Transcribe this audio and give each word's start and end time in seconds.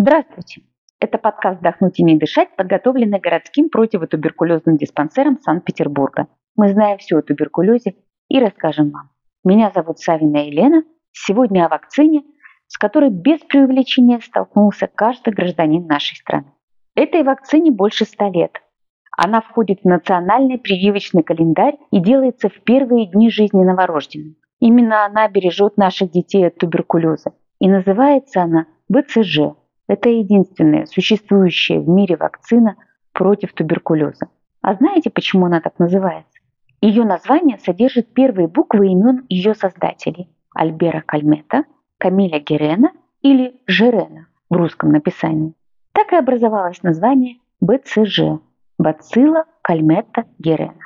Здравствуйте! 0.00 0.62
Это 1.00 1.18
подкаст 1.18 1.58
«Вдохнуть 1.58 1.98
не 1.98 2.16
дышать», 2.16 2.54
подготовленный 2.54 3.18
городским 3.18 3.68
противотуберкулезным 3.68 4.76
диспансером 4.76 5.40
Санкт-Петербурга. 5.40 6.28
Мы 6.54 6.68
знаем 6.68 6.98
все 6.98 7.16
о 7.16 7.22
туберкулезе 7.22 7.96
и 8.28 8.38
расскажем 8.38 8.90
вам. 8.90 9.10
Меня 9.42 9.72
зовут 9.74 9.98
Савина 9.98 10.46
Елена. 10.46 10.84
Сегодня 11.10 11.66
о 11.66 11.68
вакцине, 11.68 12.22
с 12.68 12.78
которой 12.78 13.10
без 13.10 13.40
преувеличения 13.40 14.20
столкнулся 14.20 14.86
каждый 14.86 15.34
гражданин 15.34 15.84
нашей 15.88 16.14
страны. 16.14 16.52
Этой 16.94 17.24
вакцине 17.24 17.72
больше 17.72 18.04
ста 18.04 18.30
лет. 18.30 18.52
Она 19.16 19.40
входит 19.40 19.80
в 19.82 19.88
национальный 19.88 20.58
прививочный 20.58 21.24
календарь 21.24 21.76
и 21.90 21.98
делается 21.98 22.48
в 22.48 22.60
первые 22.62 23.10
дни 23.10 23.30
жизни 23.30 23.64
новорожденным. 23.64 24.36
Именно 24.60 25.06
она 25.06 25.26
бережет 25.26 25.76
наших 25.76 26.12
детей 26.12 26.46
от 26.46 26.56
туберкулеза. 26.56 27.32
И 27.58 27.68
называется 27.68 28.42
она 28.42 28.66
БЦЖ 28.88 29.56
это 29.88 30.10
единственная 30.10 30.86
существующая 30.86 31.80
в 31.80 31.88
мире 31.88 32.16
вакцина 32.16 32.76
против 33.12 33.52
туберкулеза. 33.54 34.28
А 34.60 34.74
знаете, 34.74 35.10
почему 35.10 35.46
она 35.46 35.60
так 35.60 35.78
называется? 35.78 36.38
Ее 36.80 37.04
название 37.04 37.58
содержит 37.58 38.12
первые 38.12 38.46
буквы 38.46 38.88
имен 38.88 39.24
ее 39.28 39.54
создателей– 39.54 40.28
Альбера 40.54 41.02
Кальмета, 41.04 41.64
Камиля 41.98 42.38
Герена 42.38 42.92
или 43.22 43.60
Жерена 43.66 44.28
в 44.48 44.54
русском 44.54 44.90
написании. 44.90 45.54
Так 45.92 46.12
и 46.12 46.16
образовалось 46.16 46.82
название 46.82 47.38
БЦЖ– 47.60 48.40
Бацилла 48.78 49.46
Кальмета 49.62 50.26
Герена. 50.38 50.78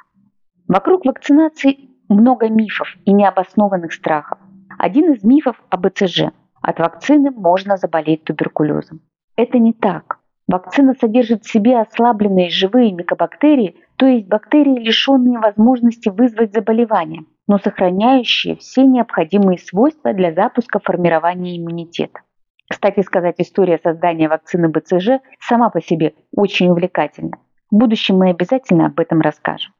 Вокруг 0.66 1.04
вакцинации 1.04 1.90
много 2.08 2.48
мифов 2.48 2.88
и 3.04 3.12
необоснованных 3.12 3.92
страхов. 3.92 4.38
Один 4.78 5.12
из 5.12 5.22
мифов 5.22 5.60
о 5.68 5.76
БЦЖ– 5.76 6.30
от 6.62 6.78
вакцины 6.78 7.30
можно 7.30 7.76
заболеть 7.76 8.24
туберкулезом. 8.24 9.00
Это 9.36 9.58
не 9.58 9.72
так. 9.72 10.20
Вакцина 10.46 10.94
содержит 10.94 11.44
в 11.44 11.50
себе 11.50 11.80
ослабленные 11.80 12.50
живые 12.50 12.92
микобактерии, 12.92 13.76
то 13.96 14.06
есть 14.06 14.28
бактерии, 14.28 14.78
лишенные 14.78 15.38
возможности 15.38 16.08
вызвать 16.08 16.52
заболевание, 16.52 17.24
но 17.46 17.58
сохраняющие 17.58 18.56
все 18.56 18.84
необходимые 18.84 19.58
свойства 19.58 20.12
для 20.12 20.32
запуска 20.32 20.78
формирования 20.78 21.56
иммунитета. 21.56 22.20
Кстати 22.68 23.00
сказать, 23.00 23.36
история 23.38 23.78
создания 23.82 24.28
вакцины 24.28 24.68
БЦЖ 24.68 25.20
сама 25.40 25.70
по 25.70 25.80
себе 25.80 26.14
очень 26.34 26.68
увлекательна. 26.68 27.38
В 27.70 27.76
будущем 27.76 28.18
мы 28.18 28.30
обязательно 28.30 28.86
об 28.86 28.98
этом 28.98 29.20
расскажем. 29.20 29.72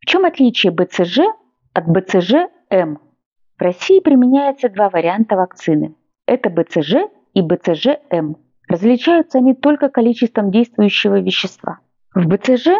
В 0.00 0.06
чем 0.06 0.24
отличие 0.24 0.72
БЦЖ 0.72 1.20
от 1.72 1.88
БЦЖ-М? 1.88 2.98
В 3.58 3.62
России 3.62 4.00
применяется 4.00 4.68
два 4.68 4.90
варианта 4.90 5.36
вакцины 5.36 5.94
это 6.26 6.50
БЦЖ 6.50 7.08
и 7.34 7.40
БЦЖ-М. 7.40 8.36
Различаются 8.68 9.38
они 9.38 9.54
только 9.54 9.88
количеством 9.88 10.50
действующего 10.50 11.20
вещества. 11.20 11.78
В 12.14 12.26
БЦЖ 12.26 12.70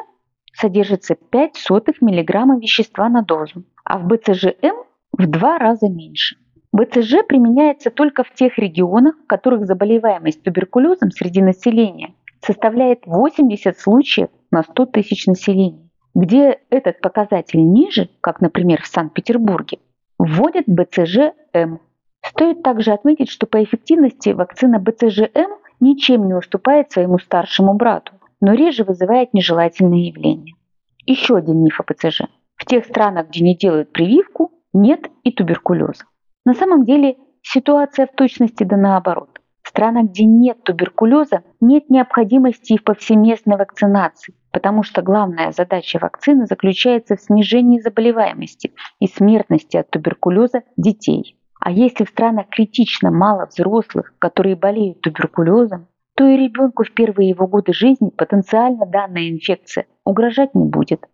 содержится 0.52 1.14
5 1.14 1.56
сотых 1.56 2.00
мг 2.00 2.60
вещества 2.60 3.08
на 3.08 3.22
дозу, 3.22 3.64
а 3.84 3.98
в 3.98 4.06
БЦЖ-М 4.06 4.76
в 5.12 5.26
два 5.26 5.58
раза 5.58 5.88
меньше. 5.88 6.36
БЦЖ 6.72 7.26
применяется 7.26 7.90
только 7.90 8.24
в 8.24 8.32
тех 8.34 8.58
регионах, 8.58 9.14
в 9.22 9.26
которых 9.26 9.66
заболеваемость 9.66 10.42
туберкулезом 10.42 11.10
среди 11.10 11.40
населения 11.40 12.14
составляет 12.44 13.06
80 13.06 13.78
случаев 13.78 14.28
на 14.50 14.62
100 14.62 14.86
тысяч 14.86 15.26
населения. 15.26 15.88
Где 16.14 16.60
этот 16.70 17.00
показатель 17.00 17.60
ниже, 17.60 18.08
как, 18.20 18.40
например, 18.40 18.82
в 18.82 18.86
Санкт-Петербурге, 18.86 19.78
вводят 20.18 20.66
БЦЖ-М 20.66 21.80
Стоит 22.36 22.62
также 22.62 22.92
отметить, 22.92 23.30
что 23.30 23.46
по 23.46 23.64
эффективности 23.64 24.28
вакцина 24.28 24.78
БЦЖМ 24.78 25.52
ничем 25.80 26.26
не 26.26 26.34
уступает 26.34 26.92
своему 26.92 27.18
старшему 27.18 27.72
брату, 27.72 28.12
но 28.42 28.52
реже 28.52 28.84
вызывает 28.84 29.32
нежелательные 29.32 30.08
явления. 30.08 30.52
Еще 31.06 31.36
один 31.36 31.64
миф 31.64 31.80
о 31.80 31.84
БЦЖ. 31.90 32.24
В 32.56 32.66
тех 32.66 32.84
странах, 32.84 33.28
где 33.30 33.42
не 33.42 33.56
делают 33.56 33.90
прививку, 33.90 34.52
нет 34.74 35.10
и 35.24 35.32
туберкулеза. 35.32 36.04
На 36.44 36.52
самом 36.52 36.84
деле 36.84 37.16
ситуация 37.40 38.06
в 38.06 38.12
точности 38.14 38.64
да 38.64 38.76
наоборот. 38.76 39.40
В 39.62 39.68
странах, 39.68 40.10
где 40.10 40.26
нет 40.26 40.62
туберкулеза, 40.62 41.42
нет 41.62 41.88
необходимости 41.88 42.74
и 42.74 42.78
в 42.78 42.84
повсеместной 42.84 43.56
вакцинации, 43.56 44.34
потому 44.52 44.82
что 44.82 45.00
главная 45.00 45.52
задача 45.52 45.98
вакцины 45.98 46.44
заключается 46.44 47.16
в 47.16 47.22
снижении 47.22 47.80
заболеваемости 47.80 48.74
и 49.00 49.06
смертности 49.06 49.78
от 49.78 49.88
туберкулеза 49.88 50.64
детей. 50.76 51.38
А 51.66 51.70
если 51.72 52.04
в 52.04 52.10
странах 52.10 52.46
критично 52.48 53.10
мало 53.10 53.46
взрослых, 53.46 54.14
которые 54.20 54.54
болеют 54.54 55.00
туберкулезом, 55.00 55.88
то 56.14 56.24
и 56.24 56.36
ребенку 56.36 56.84
в 56.84 56.92
первые 56.92 57.30
его 57.30 57.48
годы 57.48 57.72
жизни 57.72 58.10
потенциально 58.10 58.86
данная 58.86 59.30
инфекция 59.30 59.86
угрожать 60.04 60.54
не 60.54 60.64
будет. 60.64 61.04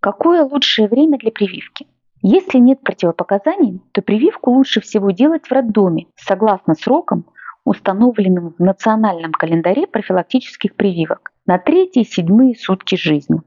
Какое 0.00 0.42
лучшее 0.42 0.88
время 0.88 1.16
для 1.16 1.30
прививки? 1.30 1.86
Если 2.22 2.58
нет 2.58 2.80
противопоказаний, 2.80 3.82
то 3.92 4.02
прививку 4.02 4.50
лучше 4.50 4.80
всего 4.80 5.12
делать 5.12 5.46
в 5.46 5.52
роддоме, 5.52 6.08
согласно 6.16 6.74
срокам, 6.74 7.26
установленным 7.64 8.56
в 8.58 8.60
национальном 8.60 9.30
календаре 9.30 9.86
профилактических 9.86 10.74
прививок 10.74 11.30
на 11.46 11.56
третьи 11.58 12.02
и 12.02 12.04
седьмые 12.04 12.56
сутки 12.56 12.96
жизни. 12.96 13.42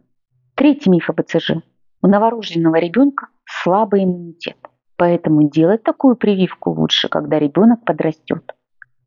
Третий 0.56 0.90
миф 0.90 1.10
о 1.10 1.14
БЦЖ. 1.14 1.56
У 2.02 2.08
новорожденного 2.08 2.78
ребенка 2.78 3.28
слабый 3.44 4.06
иммунитет. 4.06 4.56
Поэтому 4.98 5.50
делать 5.50 5.84
такую 5.84 6.16
прививку 6.16 6.72
лучше, 6.72 7.10
когда 7.10 7.40
ребенок 7.40 7.84
подрастет. 7.84 8.54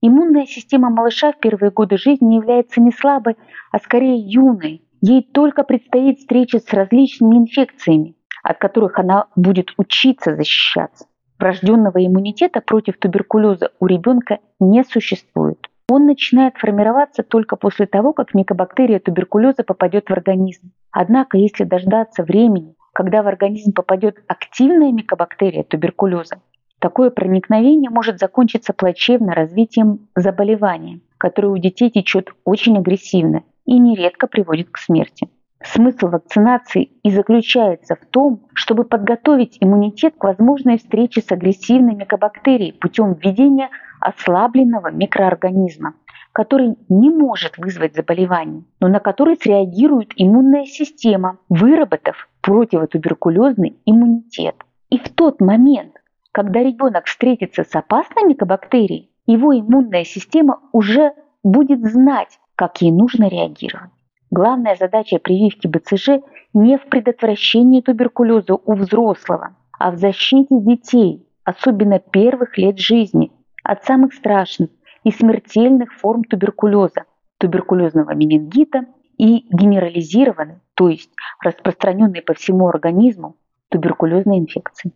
Иммунная 0.02 0.47
система 0.47 0.91
малыша 0.91 1.32
в 1.32 1.38
первые 1.41 1.70
годы 1.70 1.97
жизни 1.97 2.36
является 2.36 2.80
не 2.80 2.92
слабой, 2.92 3.36
а 3.72 3.78
скорее 3.78 4.19
юной. 4.19 4.82
Ей 5.00 5.22
только 5.22 5.62
предстоит 5.62 6.19
встреча 6.19 6.58
с 6.58 6.72
различными 6.72 7.36
инфекциями, 7.36 8.14
от 8.42 8.58
которых 8.58 8.98
она 8.98 9.26
будет 9.34 9.70
учиться 9.78 10.36
защищаться. 10.36 11.06
Врожденного 11.38 12.04
иммунитета 12.04 12.60
против 12.60 12.98
туберкулеза 12.98 13.70
у 13.80 13.86
ребенка 13.86 14.38
не 14.60 14.84
существует. 14.84 15.58
Он 15.88 16.06
начинает 16.06 16.56
формироваться 16.56 17.22
только 17.22 17.56
после 17.56 17.86
того, 17.86 18.12
как 18.12 18.34
микобактерия 18.34 19.00
туберкулеза 19.00 19.64
попадет 19.64 20.08
в 20.08 20.12
организм. 20.12 20.70
Однако, 20.91 21.36
если 21.36 21.64
дождаться 21.64 22.22
времени, 22.22 22.75
когда 22.96 23.22
в 23.22 23.28
организм 23.28 23.74
попадет 23.74 24.22
активная 24.26 24.90
микобактерия 24.90 25.64
туберкулеза, 25.64 26.40
такое 26.78 27.10
проникновение 27.10 27.90
может 27.90 28.18
закончиться 28.18 28.72
плачевно 28.72 29.34
развитием 29.34 30.08
заболевания, 30.14 31.00
которое 31.18 31.48
у 31.48 31.58
детей 31.58 31.90
течет 31.90 32.30
очень 32.46 32.78
агрессивно 32.78 33.42
и 33.66 33.78
нередко 33.78 34.26
приводит 34.26 34.70
к 34.70 34.78
смерти. 34.78 35.28
Смысл 35.62 36.06
вакцинации 36.06 36.84
и 37.02 37.10
заключается 37.10 37.96
в 37.96 38.06
том, 38.06 38.46
чтобы 38.54 38.84
подготовить 38.84 39.58
иммунитет 39.60 40.14
к 40.16 40.24
возможной 40.24 40.78
встрече 40.78 41.20
с 41.20 41.30
агрессивной 41.30 41.94
микобактерией 41.94 42.72
путем 42.72 43.12
введения 43.12 43.68
ослабленного 44.00 44.90
микроорганизма, 44.90 45.96
который 46.32 46.76
не 46.88 47.10
может 47.10 47.58
вызвать 47.58 47.94
заболевание, 47.94 48.64
но 48.80 48.88
на 48.88 49.00
который 49.00 49.36
среагирует 49.36 50.12
иммунная 50.16 50.64
система, 50.64 51.36
выработав 51.50 52.26
противотуберкулезный 52.46 53.76
иммунитет. 53.86 54.54
И 54.88 54.98
в 54.98 55.08
тот 55.08 55.40
момент, 55.40 55.94
когда 56.30 56.62
ребенок 56.62 57.06
встретится 57.06 57.64
с 57.64 57.74
опасной 57.74 58.22
микобактерией, 58.22 59.10
его 59.26 59.52
иммунная 59.52 60.04
система 60.04 60.60
уже 60.70 61.12
будет 61.42 61.84
знать, 61.84 62.38
как 62.54 62.80
ей 62.80 62.92
нужно 62.92 63.28
реагировать. 63.28 63.90
Главная 64.30 64.76
задача 64.76 65.18
прививки 65.18 65.66
БЦЖ 65.66 66.22
не 66.54 66.78
в 66.78 66.86
предотвращении 66.86 67.80
туберкулеза 67.80 68.54
у 68.54 68.74
взрослого, 68.74 69.56
а 69.76 69.90
в 69.90 69.96
защите 69.96 70.60
детей, 70.60 71.26
особенно 71.42 71.98
первых 71.98 72.58
лет 72.58 72.78
жизни, 72.78 73.32
от 73.64 73.84
самых 73.84 74.14
страшных 74.14 74.70
и 75.02 75.10
смертельных 75.10 75.92
форм 75.92 76.22
туберкулеза, 76.22 77.06
туберкулезного 77.38 78.14
менингита 78.14 78.87
и 79.19 79.46
генерализированной, 79.50 80.60
то 80.76 80.88
есть 80.88 81.11
распространенной 81.43 82.23
по 82.23 82.34
всему 82.34 82.69
организму 82.69 83.37
туберкулезной 83.70 84.38
инфекции. 84.38 84.93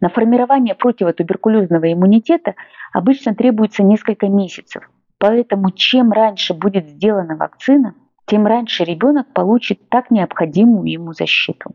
На 0.00 0.08
формирование 0.08 0.74
противотуберкулезного 0.74 1.92
иммунитета 1.92 2.54
обычно 2.92 3.34
требуется 3.34 3.82
несколько 3.82 4.28
месяцев, 4.28 4.90
поэтому 5.18 5.70
чем 5.70 6.12
раньше 6.12 6.52
будет 6.52 6.88
сделана 6.88 7.36
вакцина, 7.36 7.94
тем 8.26 8.46
раньше 8.46 8.84
ребенок 8.84 9.32
получит 9.32 9.88
так 9.88 10.10
необходимую 10.10 10.90
ему 10.90 11.12
защиту. 11.12 11.70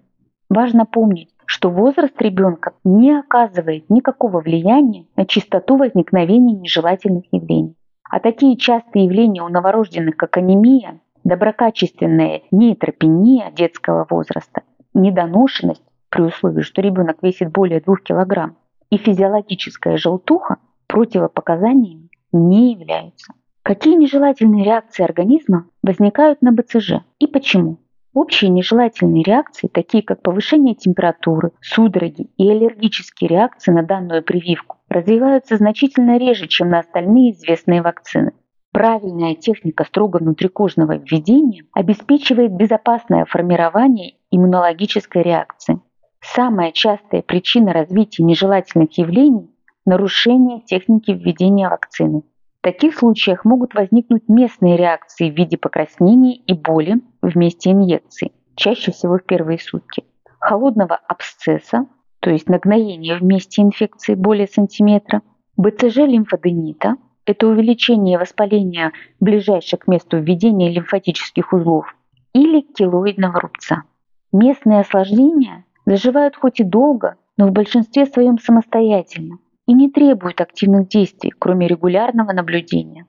Важно 0.49 0.85
помнить, 0.85 1.29
что 1.45 1.69
возраст 1.69 2.21
ребенка 2.21 2.73
не 2.83 3.17
оказывает 3.17 3.89
никакого 3.89 4.41
влияния 4.41 5.05
на 5.15 5.25
частоту 5.25 5.77
возникновения 5.77 6.55
нежелательных 6.55 7.23
явлений. 7.31 7.75
А 8.09 8.19
такие 8.19 8.57
частые 8.57 9.05
явления 9.05 9.43
у 9.43 9.49
новорожденных, 9.49 10.15
как 10.15 10.37
анемия, 10.37 10.99
доброкачественная 11.25 12.43
нейтропения 12.51 13.51
детского 13.51 14.07
возраста, 14.09 14.61
недоношенность 14.93 15.83
при 16.09 16.21
условии, 16.21 16.61
что 16.61 16.81
ребенок 16.81 17.17
весит 17.21 17.51
более 17.51 17.81
2 17.81 17.95
кг, 17.97 18.55
и 18.89 18.97
физиологическая 18.97 19.97
желтуха 19.97 20.57
противопоказаниями 20.87 22.09
не 22.31 22.73
являются. 22.73 23.33
Какие 23.63 23.95
нежелательные 23.95 24.63
реакции 24.63 25.03
организма 25.03 25.67
возникают 25.81 26.41
на 26.41 26.51
БЦЖ 26.51 27.01
и 27.19 27.27
почему? 27.27 27.79
Общие 28.13 28.49
нежелательные 28.49 29.23
реакции, 29.23 29.67
такие 29.67 30.03
как 30.03 30.21
повышение 30.21 30.75
температуры, 30.75 31.51
судороги 31.59 32.29
и 32.37 32.49
аллергические 32.49 33.29
реакции 33.29 33.71
на 33.71 33.83
данную 33.83 34.23
прививку, 34.23 34.77
развиваются 34.87 35.57
значительно 35.57 36.17
реже, 36.17 36.47
чем 36.47 36.69
на 36.69 36.79
остальные 36.79 37.31
известные 37.33 37.81
вакцины. 37.81 38.31
Правильная 38.75 39.35
техника 39.35 39.85
строго 39.85 40.17
внутрикожного 40.17 40.97
введения 40.97 41.63
обеспечивает 41.71 42.51
безопасное 42.51 43.23
формирование 43.23 44.15
иммунологической 44.31 45.23
реакции. 45.23 45.79
Самая 46.19 46.73
частая 46.73 47.21
причина 47.21 47.71
развития 47.71 48.23
нежелательных 48.23 48.97
явлений– 48.97 49.49
нарушение 49.85 50.59
техники 50.59 51.11
введения 51.11 51.69
вакцины– 51.69 52.23
таких 52.61 52.97
случаях 52.97 53.45
могут 53.45 53.75
возникнуть 53.75 54.27
местные 54.27 54.75
реакции 54.75 55.31
в 55.31 55.37
виде 55.37 55.57
покраснения 55.57 56.35
и 56.35 56.51
боли 56.51 56.95
в 57.21 57.37
месте 57.37 57.71
инъекции, 57.71 58.33
чаще 58.57 58.91
всего 58.91 59.19
в 59.19 59.23
первые 59.23 59.57
сутки, 59.57 60.03
холодного 60.37 60.99
абсцесса, 61.07 61.85
то 62.19 62.29
есть 62.29 62.49
нагноения 62.49 63.15
в 63.15 63.23
месте 63.23 63.61
инфекции 63.61 64.15
более 64.15 64.47
сантиметра, 64.47 65.21
БЦЖ 65.55 65.99
лимфоденита– 65.99 66.95
это 67.25 67.47
увеличение 67.47 68.17
воспаления 68.17 68.91
ближайших 69.19 69.81
к 69.81 69.87
месту 69.87 70.17
введения 70.17 70.71
лимфатических 70.71 71.53
узлов, 71.53 71.95
или 72.33 72.61
килоидного 72.61 73.39
рубца. 73.39 73.83
Местные 74.31 74.81
осложнения 74.81 75.65
заживают 75.85 76.35
хоть 76.35 76.59
и 76.59 76.63
долго, 76.63 77.15
но 77.37 77.47
в 77.47 77.51
большинстве 77.51 78.05
своем 78.05 78.37
самостоятельно, 78.37 79.37
и 79.67 79.73
не 79.73 79.89
требуют 79.89 80.41
активных 80.41 80.87
действий, 80.87 81.33
кроме 81.37 81.67
регулярного 81.67 82.31
наблюдения. 82.31 83.05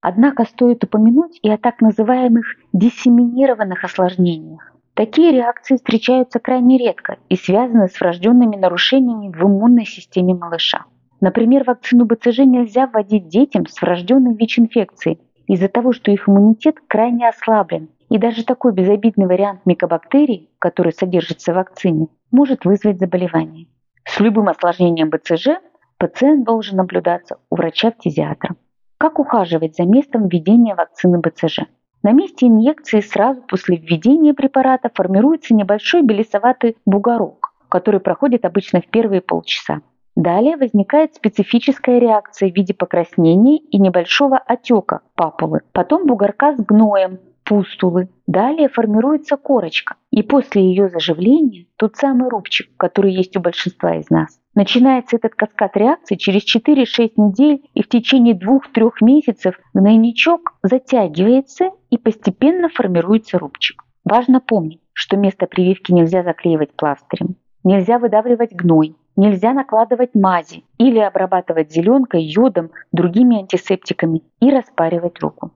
Однако 0.00 0.44
стоит 0.44 0.84
упомянуть 0.84 1.38
и 1.42 1.50
о 1.50 1.58
так 1.58 1.80
называемых 1.80 2.46
диссеминированных 2.72 3.82
осложнениях. 3.84 4.72
Такие 4.94 5.32
реакции 5.32 5.76
встречаются 5.76 6.38
крайне 6.40 6.76
редко 6.78 7.18
и 7.28 7.36
связаны 7.36 7.88
с 7.88 8.00
врожденными 8.00 8.56
нарушениями 8.56 9.32
в 9.32 9.42
иммунной 9.42 9.86
системе 9.86 10.34
малыша. 10.34 10.84
Например, 11.20 11.64
вакцину 11.64 12.04
БЦЖ 12.04 12.40
нельзя 12.40 12.86
вводить 12.86 13.28
детям 13.28 13.66
с 13.66 13.80
врожденной 13.80 14.34
ВИЧ-инфекцией 14.34 15.20
из-за 15.46 15.68
того, 15.68 15.92
что 15.92 16.10
их 16.10 16.28
иммунитет 16.28 16.76
крайне 16.86 17.28
ослаблен, 17.28 17.88
и 18.08 18.18
даже 18.18 18.44
такой 18.44 18.72
безобидный 18.72 19.26
вариант 19.26 19.60
микобактерий, 19.64 20.50
который 20.58 20.92
содержится 20.92 21.52
в 21.52 21.56
вакцине, 21.56 22.08
может 22.30 22.64
вызвать 22.64 22.98
заболевание. 22.98 23.66
С 24.04 24.20
любым 24.20 24.48
осложнением 24.48 25.10
БЦЖ 25.10 25.58
Пациент 25.98 26.46
должен 26.46 26.76
наблюдаться 26.76 27.38
у 27.50 27.56
врача-фтизиатра. 27.56 28.54
Как 28.98 29.18
ухаживать 29.18 29.74
за 29.74 29.82
местом 29.82 30.28
введения 30.28 30.76
вакцины 30.76 31.18
БЦЖ? 31.18 31.62
На 32.04 32.12
месте 32.12 32.46
инъекции 32.46 33.00
сразу 33.00 33.42
после 33.42 33.78
введения 33.78 34.32
препарата 34.32 34.90
формируется 34.94 35.54
небольшой 35.54 36.02
белесоватый 36.02 36.76
бугорок, 36.86 37.52
который 37.68 37.98
проходит 37.98 38.44
обычно 38.44 38.80
в 38.80 38.86
первые 38.86 39.20
полчаса. 39.20 39.80
Далее 40.18 40.56
возникает 40.56 41.14
специфическая 41.14 42.00
реакция 42.00 42.50
в 42.50 42.56
виде 42.56 42.74
покраснения 42.74 43.58
и 43.58 43.78
небольшого 43.78 44.36
отека 44.36 45.02
папулы. 45.14 45.60
Потом 45.70 46.08
бугорка 46.08 46.56
с 46.56 46.60
гноем, 46.60 47.20
пустулы. 47.44 48.08
Далее 48.26 48.68
формируется 48.68 49.36
корочка. 49.36 49.94
И 50.10 50.24
после 50.24 50.62
ее 50.62 50.88
заживления 50.88 51.66
тот 51.76 51.94
самый 51.94 52.30
рубчик, 52.30 52.68
который 52.76 53.12
есть 53.12 53.36
у 53.36 53.40
большинства 53.40 53.94
из 53.94 54.10
нас. 54.10 54.40
Начинается 54.56 55.14
этот 55.18 55.36
каскад 55.36 55.76
реакций 55.76 56.16
через 56.16 56.42
4-6 56.52 57.12
недель 57.16 57.62
и 57.74 57.84
в 57.84 57.88
течение 57.88 58.34
2-3 58.34 58.90
месяцев 59.02 59.54
гнойничок 59.72 60.58
затягивается 60.64 61.70
и 61.90 61.96
постепенно 61.96 62.68
формируется 62.70 63.38
рубчик. 63.38 63.84
Важно 64.04 64.40
помнить, 64.40 64.80
что 64.94 65.16
место 65.16 65.46
прививки 65.46 65.92
нельзя 65.92 66.24
заклеивать 66.24 66.74
пластырем, 66.74 67.36
нельзя 67.62 68.00
выдавливать 68.00 68.52
гной, 68.52 68.96
нельзя 69.18 69.52
накладывать 69.52 70.14
мази 70.14 70.64
или 70.78 71.00
обрабатывать 71.00 71.72
зеленкой, 71.72 72.22
йодом, 72.22 72.70
другими 72.92 73.40
антисептиками 73.40 74.22
и 74.40 74.50
распаривать 74.50 75.20
руку. 75.20 75.50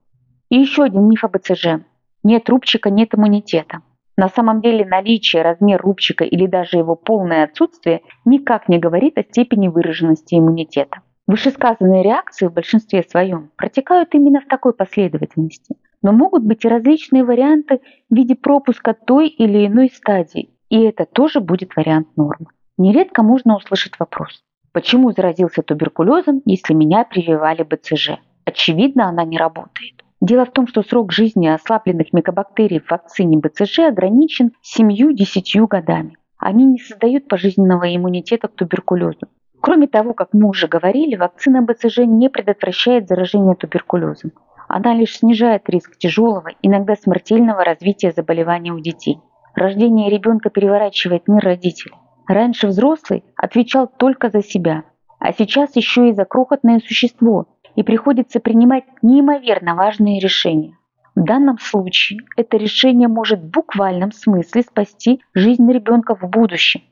И 0.50 0.56
еще 0.56 0.82
один 0.82 1.08
миф 1.08 1.24
о 1.24 1.28
БЦЖ. 1.28 1.84
Нет 2.24 2.48
рубчика, 2.50 2.90
нет 2.90 3.14
иммунитета. 3.14 3.82
На 4.16 4.28
самом 4.28 4.60
деле 4.60 4.84
наличие, 4.84 5.42
размер 5.42 5.80
рубчика 5.80 6.24
или 6.24 6.46
даже 6.46 6.76
его 6.76 6.96
полное 6.96 7.44
отсутствие 7.44 8.02
никак 8.24 8.68
не 8.68 8.78
говорит 8.78 9.16
о 9.16 9.22
степени 9.22 9.68
выраженности 9.68 10.34
иммунитета. 10.34 10.98
Вышесказанные 11.28 12.02
реакции 12.02 12.48
в 12.48 12.52
большинстве 12.52 13.04
своем 13.04 13.52
протекают 13.56 14.12
именно 14.12 14.40
в 14.40 14.46
такой 14.46 14.74
последовательности, 14.74 15.76
но 16.02 16.10
могут 16.10 16.42
быть 16.42 16.64
и 16.64 16.68
различные 16.68 17.24
варианты 17.24 17.80
в 18.10 18.14
виде 18.14 18.34
пропуска 18.34 18.92
той 18.92 19.28
или 19.28 19.66
иной 19.68 19.88
стадии, 19.88 20.50
и 20.68 20.82
это 20.82 21.06
тоже 21.06 21.40
будет 21.40 21.76
вариант 21.76 22.08
нормы. 22.16 22.48
Нередко 22.78 23.22
можно 23.22 23.56
услышать 23.56 23.98
вопрос, 23.98 24.42
почему 24.72 25.12
заразился 25.12 25.62
туберкулезом, 25.62 26.40
если 26.46 26.74
меня 26.74 27.04
прививали 27.04 27.62
БЦЖ? 27.62 28.12
Очевидно, 28.44 29.08
она 29.08 29.24
не 29.24 29.36
работает. 29.38 30.02
Дело 30.20 30.46
в 30.46 30.52
том, 30.52 30.66
что 30.66 30.82
срок 30.82 31.12
жизни 31.12 31.48
ослабленных 31.48 32.12
микобактерий 32.12 32.80
в 32.80 32.90
вакцине 32.90 33.38
БЦЖ 33.38 33.80
ограничен 33.80 34.52
7-10 34.78 35.66
годами. 35.66 36.16
Они 36.38 36.64
не 36.64 36.78
создают 36.78 37.28
пожизненного 37.28 37.94
иммунитета 37.94 38.48
к 38.48 38.54
туберкулезу. 38.54 39.28
Кроме 39.60 39.86
того, 39.86 40.14
как 40.14 40.30
мы 40.32 40.48
уже 40.48 40.66
говорили, 40.66 41.14
вакцина 41.14 41.62
БЦЖ 41.62 41.98
не 41.98 42.28
предотвращает 42.28 43.06
заражение 43.06 43.54
туберкулезом. 43.54 44.32
Она 44.66 44.94
лишь 44.94 45.18
снижает 45.18 45.68
риск 45.68 45.98
тяжелого, 45.98 46.50
иногда 46.62 46.96
смертельного 46.96 47.64
развития 47.64 48.12
заболевания 48.12 48.72
у 48.72 48.80
детей. 48.80 49.20
Рождение 49.54 50.08
ребенка 50.08 50.50
переворачивает 50.50 51.28
мир 51.28 51.44
родителей. 51.44 51.94
Раньше 52.26 52.68
взрослый 52.68 53.24
отвечал 53.36 53.86
только 53.88 54.30
за 54.30 54.42
себя, 54.42 54.84
а 55.18 55.32
сейчас 55.32 55.76
еще 55.76 56.08
и 56.08 56.12
за 56.12 56.24
крохотное 56.24 56.80
существо, 56.80 57.46
и 57.74 57.82
приходится 57.82 58.40
принимать 58.40 58.84
неимоверно 59.02 59.74
важные 59.74 60.20
решения. 60.20 60.76
В 61.14 61.24
данном 61.24 61.58
случае 61.58 62.20
это 62.36 62.56
решение 62.56 63.08
может 63.08 63.40
в 63.40 63.50
буквальном 63.50 64.12
смысле 64.12 64.62
спасти 64.62 65.20
жизнь 65.34 65.70
ребенка 65.70 66.14
в 66.14 66.28
будущем. 66.28 66.82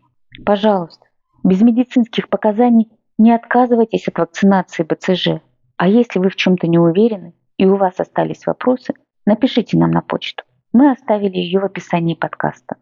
Пожалуйста, 0.45 1.07
без 1.43 1.63
медицинских 1.63 2.29
показаний 2.29 2.91
не 3.19 3.33
отказывайтесь 3.33 4.09
от 4.09 4.19
вакцинации 4.19 4.83
БЦЖ. 4.83 5.43
А 5.77 5.89
если 5.89 6.19
вы 6.19 6.29
в 6.29 6.37
чем-то 6.37 6.67
не 6.67 6.79
уверены 6.79 7.35
и 7.57 7.67
у 7.67 7.77
вас 7.77 7.99
остались 7.99 8.47
вопросы, 8.47 8.95
напишите 9.25 9.79
нам 9.79 9.91
на 9.91 10.03
почту. 10.03 10.45
Мы 10.73 10.91
оставили 10.91 11.37
ее 11.37 11.61
в 11.61 11.65
описании 11.65 12.15
подкаста. 12.15 12.77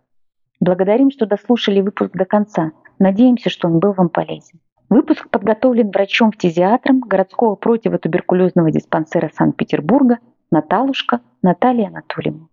Благодарим, 0.61 1.11
что 1.11 1.27
дослушали 1.27 1.81
выпуск 1.81 2.13
до 2.15 2.25
конца. 2.25 2.73
Надеемся, 2.99 3.49
что 3.49 3.69
он 3.69 3.79
был 3.79 3.93
вам 3.93 4.09
полезен. 4.09 4.59
Выпуск 4.89 5.29
подготовлен 5.31 5.91
врачом-фтизиатром 5.91 7.01
городского 7.01 7.55
противотуберкулезного 7.55 8.71
диспансера 8.71 9.31
Санкт-Петербурга 9.35 10.19
Наталушка 10.51 11.21
Натальей 11.43 11.87
Анатольевной. 11.87 12.48